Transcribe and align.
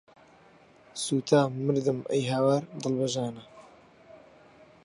سوتام، 1.05 1.51
مردم، 1.65 1.99
ئەی 2.11 2.23
هاوار، 2.31 2.61
دڵ 2.83 2.93
بە 2.99 3.07
ژانە 3.13 3.43